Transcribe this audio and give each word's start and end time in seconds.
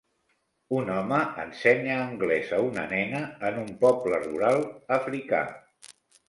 Un 0.77 0.87
home 0.93 1.17
ensenya 1.43 1.97
anglès 2.05 2.53
a 2.57 2.61
una 2.69 2.85
nena 2.95 3.21
en 3.51 3.61
un 3.65 3.69
poble 3.85 4.23
rural 4.25 4.67
africà. 4.99 5.45